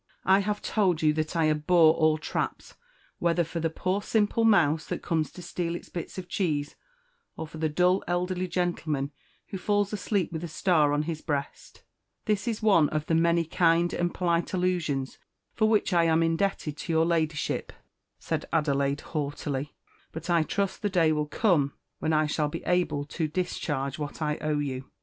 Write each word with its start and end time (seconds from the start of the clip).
I 0.25 0.39
have 0.39 0.63
told 0.63 1.03
you 1.03 1.13
that 1.13 1.35
I 1.35 1.47
abhor 1.47 1.93
all 1.93 2.17
traps, 2.17 2.73
whether 3.19 3.43
for 3.43 3.59
the 3.59 3.69
poor 3.69 4.01
simple 4.01 4.43
mouse 4.43 4.83
that 4.87 5.03
comes 5.03 5.29
to 5.33 5.43
steal 5.43 5.75
its 5.75 5.89
bit 5.89 6.17
of 6.17 6.27
cheese, 6.27 6.75
or 7.37 7.45
for 7.45 7.59
the 7.59 7.69
dull 7.69 8.03
elderly 8.07 8.47
gentleman 8.47 9.11
who 9.49 9.59
falls 9.59 9.93
asleep 9.93 10.31
with 10.31 10.43
a 10.43 10.47
star 10.47 10.91
on 10.91 11.03
his 11.03 11.21
breast." 11.21 11.83
"This 12.25 12.47
is 12.47 12.63
one 12.63 12.89
of 12.89 13.05
the 13.05 13.13
many 13.13 13.45
kind 13.45 13.93
and 13.93 14.11
polite 14.11 14.55
allusions 14.55 15.19
for 15.53 15.69
which 15.69 15.93
I 15.93 16.05
am 16.05 16.23
indebted 16.23 16.77
to 16.77 16.91
your 16.91 17.05
Ladyship," 17.05 17.71
said 18.17 18.47
Adelaide 18.51 19.01
haughtily; 19.01 19.75
"but 20.11 20.31
I 20.31 20.41
trust 20.41 20.81
the 20.81 20.89
day 20.89 21.11
will 21.11 21.27
come 21.27 21.73
when 21.99 22.11
I 22.11 22.25
shall 22.25 22.49
be 22.49 22.63
able 22.63 23.05
to 23.05 23.27
discharge 23.27 23.99
what 23.99 24.19
I 24.19 24.37
owe 24.39 24.57
you." 24.57 24.89